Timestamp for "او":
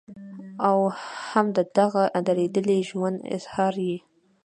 0.67-0.77